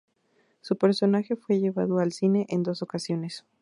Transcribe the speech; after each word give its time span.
Su 0.61 0.77
personaje 0.79 1.35
fue 1.35 1.59
llevado 1.59 1.99
al 1.99 2.11
cine 2.11 2.47
en 2.49 2.63
dos 2.63 2.81
ocasiones. 2.81 3.45